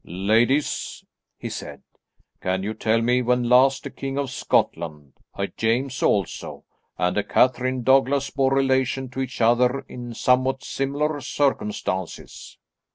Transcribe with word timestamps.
"Ladies," 0.03 1.05
he 1.37 1.47
said, 1.47 1.83
"can 2.41 2.63
you 2.63 2.73
tell 2.73 3.03
me 3.03 3.21
when 3.21 3.43
last 3.43 3.85
a 3.85 3.91
King 3.91 4.17
of 4.17 4.31
Scotland 4.31 5.13
a 5.35 5.45
James 5.45 6.01
also 6.01 6.65
and 6.97 7.15
a 7.19 7.23
Catherine 7.23 7.83
Douglas 7.83 8.31
bore 8.31 8.55
relation 8.55 9.09
to 9.09 9.21
each 9.21 9.41
other 9.41 9.81
in 9.81 10.15
somewhat 10.15 10.63
similar 10.63 11.21
circumstances?" 11.21 12.57